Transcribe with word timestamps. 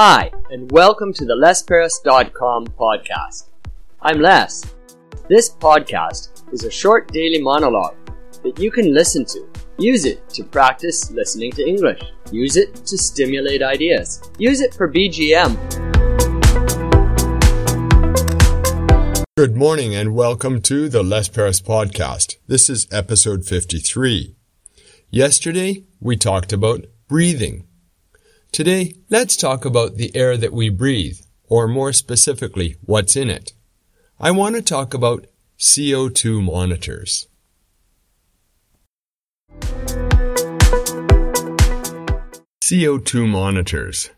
Hi, 0.00 0.30
and 0.52 0.70
welcome 0.70 1.12
to 1.14 1.24
the 1.24 1.34
LesParis.com 1.34 2.68
podcast. 2.68 3.46
I'm 4.00 4.20
Les. 4.20 4.62
This 5.28 5.50
podcast 5.50 6.44
is 6.52 6.62
a 6.62 6.70
short 6.70 7.12
daily 7.12 7.42
monologue 7.42 7.96
that 8.44 8.60
you 8.60 8.70
can 8.70 8.94
listen 8.94 9.24
to. 9.24 9.44
Use 9.76 10.04
it 10.04 10.28
to 10.28 10.44
practice 10.44 11.10
listening 11.10 11.50
to 11.50 11.66
English. 11.66 12.00
Use 12.30 12.56
it 12.56 12.76
to 12.86 12.96
stimulate 12.96 13.60
ideas. 13.60 14.22
Use 14.38 14.60
it 14.60 14.72
for 14.72 14.88
BGM. 14.88 15.56
Good 19.36 19.56
morning 19.56 19.96
and 19.96 20.14
welcome 20.14 20.62
to 20.62 20.88
the 20.88 21.02
Les 21.02 21.28
Paris 21.28 21.60
podcast. 21.60 22.36
This 22.46 22.70
is 22.70 22.86
episode 22.92 23.44
53. 23.44 24.36
Yesterday, 25.10 25.86
we 25.98 26.16
talked 26.16 26.52
about 26.52 26.86
breathing. 27.08 27.64
Today, 28.50 28.94
let's 29.08 29.36
talk 29.36 29.64
about 29.64 29.96
the 29.96 30.14
air 30.16 30.36
that 30.36 30.52
we 30.52 30.68
breathe, 30.68 31.20
or 31.44 31.68
more 31.68 31.92
specifically, 31.92 32.76
what's 32.84 33.14
in 33.14 33.30
it. 33.30 33.52
I 34.18 34.30
want 34.32 34.56
to 34.56 34.62
talk 34.62 34.94
about 34.94 35.26
CO2 35.58 36.42
monitors. 36.42 37.28
CO2 42.64 43.28
monitors. 43.28 44.10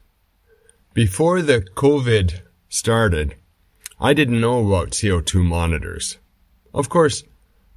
Before 0.94 1.42
the 1.42 1.60
COVID 1.74 2.40
started, 2.68 3.34
I 4.00 4.14
didn't 4.14 4.40
know 4.40 4.66
about 4.66 4.92
CO2 4.92 5.44
monitors. 5.44 6.18
Of 6.72 6.88
course, 6.88 7.24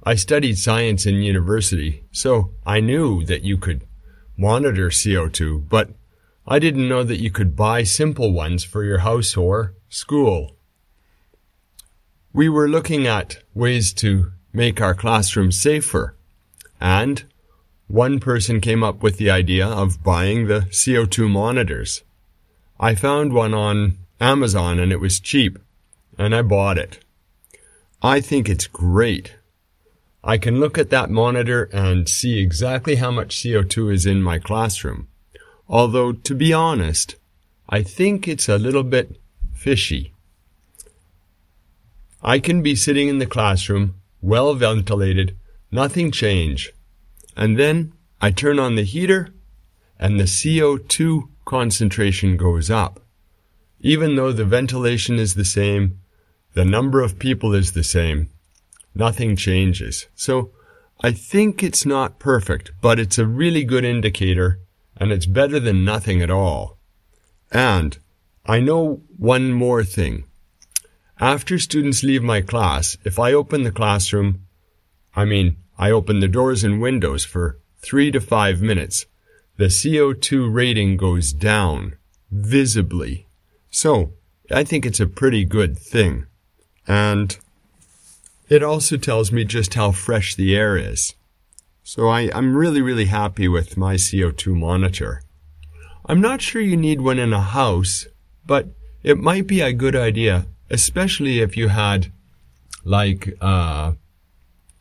I 0.04 0.14
studied 0.14 0.56
science 0.56 1.04
in 1.04 1.16
university, 1.16 2.04
so 2.10 2.54
I 2.64 2.80
knew 2.80 3.24
that 3.24 3.42
you 3.42 3.58
could 3.58 3.84
monitor 4.38 4.88
CO2, 4.88 5.68
but 5.68 5.90
I 6.46 6.58
didn't 6.58 6.88
know 6.88 7.04
that 7.04 7.22
you 7.22 7.30
could 7.30 7.56
buy 7.56 7.84
simple 7.84 8.32
ones 8.32 8.64
for 8.64 8.84
your 8.84 8.98
house 8.98 9.34
or 9.34 9.74
school. 9.88 10.56
We 12.34 12.50
were 12.50 12.68
looking 12.68 13.06
at 13.06 13.38
ways 13.54 13.94
to 13.94 14.32
make 14.52 14.80
our 14.80 14.94
classroom 14.94 15.52
safer, 15.52 16.16
and 16.80 17.24
one 17.86 18.20
person 18.20 18.60
came 18.60 18.82
up 18.82 19.02
with 19.02 19.16
the 19.16 19.30
idea 19.30 19.66
of 19.66 20.02
buying 20.02 20.46
the 20.46 20.66
CO2 20.70 21.30
monitors. 21.30 22.02
I 22.78 22.94
found 22.94 23.32
one 23.32 23.54
on 23.54 23.98
Amazon 24.20 24.78
and 24.78 24.92
it 24.92 25.00
was 25.00 25.20
cheap, 25.20 25.58
and 26.18 26.34
I 26.34 26.42
bought 26.42 26.76
it. 26.76 26.98
I 28.02 28.20
think 28.20 28.50
it's 28.50 28.66
great. 28.66 29.36
I 30.22 30.36
can 30.36 30.60
look 30.60 30.76
at 30.76 30.90
that 30.90 31.10
monitor 31.10 31.70
and 31.72 32.08
see 32.08 32.38
exactly 32.38 32.96
how 32.96 33.10
much 33.10 33.36
CO2 33.36 33.92
is 33.92 34.04
in 34.04 34.22
my 34.22 34.38
classroom. 34.38 35.08
Although, 35.68 36.12
to 36.12 36.34
be 36.34 36.52
honest, 36.52 37.16
I 37.68 37.82
think 37.82 38.28
it's 38.28 38.48
a 38.48 38.58
little 38.58 38.82
bit 38.82 39.18
fishy. 39.52 40.12
I 42.22 42.38
can 42.38 42.62
be 42.62 42.74
sitting 42.74 43.08
in 43.08 43.18
the 43.18 43.26
classroom, 43.26 43.96
well 44.20 44.54
ventilated, 44.54 45.36
nothing 45.70 46.10
change. 46.10 46.72
And 47.36 47.58
then 47.58 47.92
I 48.20 48.30
turn 48.30 48.58
on 48.58 48.76
the 48.76 48.84
heater 48.84 49.34
and 49.98 50.18
the 50.18 50.24
CO2 50.24 51.28
concentration 51.44 52.36
goes 52.36 52.70
up. 52.70 53.00
Even 53.80 54.16
though 54.16 54.32
the 54.32 54.44
ventilation 54.44 55.18
is 55.18 55.34
the 55.34 55.44
same, 55.44 56.00
the 56.54 56.64
number 56.64 57.02
of 57.02 57.18
people 57.18 57.54
is 57.54 57.72
the 57.72 57.84
same, 57.84 58.30
nothing 58.94 59.36
changes. 59.36 60.06
So 60.14 60.52
I 61.02 61.12
think 61.12 61.62
it's 61.62 61.84
not 61.84 62.18
perfect, 62.18 62.72
but 62.80 62.98
it's 62.98 63.18
a 63.18 63.26
really 63.26 63.64
good 63.64 63.84
indicator 63.84 64.60
and 64.96 65.12
it's 65.12 65.26
better 65.26 65.58
than 65.58 65.84
nothing 65.84 66.22
at 66.22 66.30
all. 66.30 66.78
And 67.50 67.98
I 68.46 68.60
know 68.60 69.02
one 69.16 69.52
more 69.52 69.84
thing. 69.84 70.24
After 71.20 71.58
students 71.58 72.02
leave 72.02 72.22
my 72.22 72.40
class, 72.40 72.96
if 73.04 73.18
I 73.18 73.32
open 73.32 73.62
the 73.62 73.70
classroom, 73.70 74.46
I 75.14 75.24
mean, 75.24 75.56
I 75.78 75.90
open 75.90 76.20
the 76.20 76.28
doors 76.28 76.64
and 76.64 76.80
windows 76.80 77.24
for 77.24 77.58
three 77.78 78.10
to 78.10 78.20
five 78.20 78.60
minutes, 78.60 79.06
the 79.56 79.66
CO2 79.66 80.52
rating 80.52 80.96
goes 80.96 81.32
down 81.32 81.96
visibly. 82.30 83.28
So, 83.70 84.12
I 84.50 84.64
think 84.64 84.84
it's 84.84 85.00
a 85.00 85.06
pretty 85.06 85.44
good 85.44 85.78
thing. 85.78 86.26
And 86.86 87.38
it 88.48 88.62
also 88.62 88.96
tells 88.96 89.32
me 89.32 89.44
just 89.44 89.74
how 89.74 89.92
fresh 89.92 90.34
the 90.34 90.54
air 90.54 90.76
is. 90.76 91.14
So 91.86 92.08
I, 92.08 92.30
I'm 92.34 92.56
really, 92.56 92.80
really 92.80 93.04
happy 93.04 93.46
with 93.46 93.76
my 93.76 93.96
CO2 93.96 94.56
monitor. 94.56 95.20
I'm 96.06 96.18
not 96.18 96.40
sure 96.40 96.62
you 96.62 96.78
need 96.78 97.02
one 97.02 97.18
in 97.18 97.34
a 97.34 97.42
house, 97.42 98.06
but 98.46 98.68
it 99.02 99.18
might 99.18 99.46
be 99.46 99.60
a 99.60 99.74
good 99.74 99.94
idea, 99.94 100.46
especially 100.70 101.40
if 101.40 101.58
you 101.58 101.68
had 101.68 102.10
like 102.84 103.36
uh, 103.38 103.92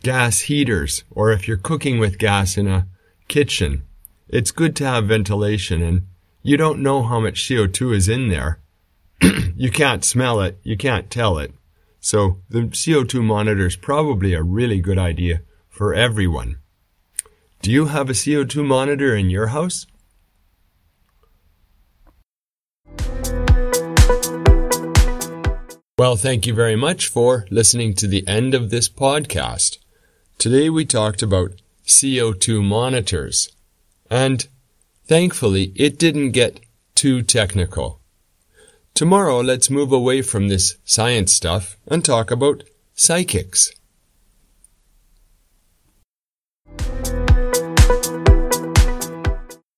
gas 0.01 0.39
heaters 0.41 1.03
or 1.11 1.33
if 1.33 1.45
you're 1.45 1.57
cooking 1.57 1.99
with 1.99 2.17
gas 2.17 2.57
in 2.57 2.67
a 2.67 2.87
kitchen. 3.27 3.83
It's 4.29 4.51
good 4.51 4.73
to 4.77 4.85
have 4.85 5.09
ventilation 5.09 5.81
and 5.81 6.07
you 6.41 6.55
don't 6.55 6.81
know 6.81 7.03
how 7.03 7.19
much 7.19 7.43
CO2 7.43 7.95
is 7.95 8.07
in 8.07 8.29
there. 8.29 8.61
you 9.57 9.69
can't 9.71 10.05
smell 10.05 10.39
it, 10.39 10.57
you 10.63 10.77
can't 10.77 11.11
tell 11.11 11.37
it. 11.37 11.53
So 11.99 12.37
the 12.49 12.61
CO2 12.61 13.21
monitor 13.21 13.67
is 13.67 13.75
probably 13.75 14.33
a 14.33 14.41
really 14.41 14.79
good 14.79 14.97
idea 14.97 15.41
for 15.67 15.93
everyone. 15.93 16.59
Do 17.63 17.71
you 17.71 17.85
have 17.85 18.09
a 18.09 18.13
CO2 18.13 18.65
monitor 18.65 19.15
in 19.15 19.29
your 19.29 19.47
house? 19.47 19.85
Well, 25.97 26.17
thank 26.17 26.45
you 26.45 26.53
very 26.53 26.75
much 26.75 27.07
for 27.07 27.45
listening 27.49 27.93
to 27.93 28.07
the 28.07 28.27
end 28.27 28.53
of 28.53 28.69
this 28.69 28.89
podcast. 28.89 29.77
Today 30.37 30.69
we 30.69 30.83
talked 30.83 31.21
about 31.21 31.61
CO2 31.87 32.61
monitors. 32.61 33.47
And 34.11 34.45
thankfully, 35.05 35.71
it 35.77 35.97
didn't 35.97 36.31
get 36.31 36.59
too 36.95 37.21
technical. 37.21 38.01
Tomorrow, 38.93 39.39
let's 39.39 39.69
move 39.69 39.93
away 39.93 40.21
from 40.21 40.49
this 40.49 40.75
science 40.83 41.31
stuff 41.31 41.77
and 41.87 42.03
talk 42.03 42.29
about 42.29 42.65
psychics. 42.93 43.71